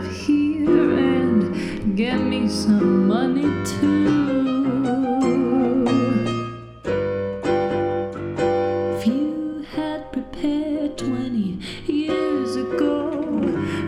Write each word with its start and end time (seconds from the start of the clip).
live 0.00 0.16
here 0.16 0.98
and 0.98 1.96
get 1.96 2.18
me 2.20 2.48
some 2.48 3.06
money 3.06 3.42
too. 3.64 4.24
If 8.96 9.06
you 9.06 9.64
had 9.74 10.12
prepared 10.12 10.96
20 10.96 11.58
years 11.86 12.56
ago, 12.56 13.10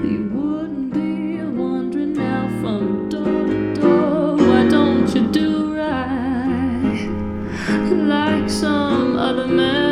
you 0.05 0.29
wouldn't 0.33 0.93
be 0.93 1.43
wandering 1.45 2.13
now 2.15 2.49
from 2.61 3.09
door 3.09 3.47
to 3.47 3.75
door. 3.75 4.37
Why 4.37 4.69
don't 4.69 5.15
you 5.15 5.27
do 5.29 5.77
right 5.77 7.09
like 7.91 8.51
some 8.51 9.17
other 9.17 9.47
man? 9.47 9.92